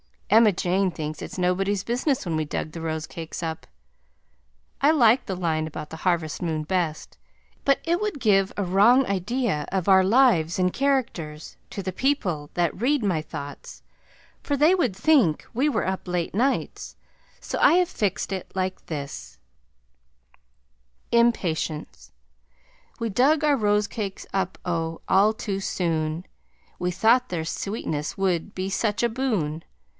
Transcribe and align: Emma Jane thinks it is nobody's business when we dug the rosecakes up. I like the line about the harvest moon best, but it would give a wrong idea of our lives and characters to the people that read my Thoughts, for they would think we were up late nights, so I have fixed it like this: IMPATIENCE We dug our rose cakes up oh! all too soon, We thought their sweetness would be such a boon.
Emma 0.31 0.51
Jane 0.53 0.89
thinks 0.91 1.21
it 1.21 1.25
is 1.25 1.37
nobody's 1.37 1.83
business 1.83 2.25
when 2.25 2.37
we 2.37 2.45
dug 2.45 2.71
the 2.71 2.79
rosecakes 2.79 3.43
up. 3.43 3.67
I 4.79 4.89
like 4.89 5.25
the 5.25 5.35
line 5.35 5.67
about 5.67 5.89
the 5.89 5.97
harvest 6.07 6.41
moon 6.41 6.63
best, 6.63 7.17
but 7.65 7.79
it 7.83 7.99
would 8.01 8.19
give 8.21 8.53
a 8.55 8.63
wrong 8.63 9.05
idea 9.05 9.67
of 9.73 9.89
our 9.89 10.05
lives 10.05 10.57
and 10.57 10.71
characters 10.73 11.57
to 11.71 11.83
the 11.83 11.91
people 11.91 12.49
that 12.53 12.73
read 12.79 13.03
my 13.03 13.21
Thoughts, 13.21 13.83
for 14.41 14.55
they 14.55 14.73
would 14.73 14.95
think 14.95 15.45
we 15.53 15.67
were 15.67 15.85
up 15.85 16.07
late 16.07 16.33
nights, 16.33 16.95
so 17.41 17.59
I 17.59 17.73
have 17.73 17.89
fixed 17.89 18.31
it 18.31 18.49
like 18.55 18.83
this: 18.85 19.37
IMPATIENCE 21.11 22.11
We 22.99 23.09
dug 23.09 23.43
our 23.43 23.57
rose 23.57 23.85
cakes 23.85 24.25
up 24.33 24.57
oh! 24.65 25.01
all 25.09 25.33
too 25.33 25.59
soon, 25.59 26.25
We 26.79 26.89
thought 26.89 27.29
their 27.29 27.45
sweetness 27.45 28.17
would 28.17 28.55
be 28.55 28.69
such 28.69 29.03
a 29.03 29.09
boon. 29.09 29.63